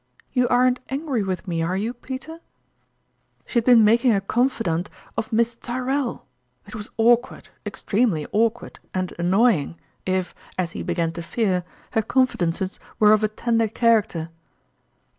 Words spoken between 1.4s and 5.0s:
me, are you, Peter?" She had been making a confidante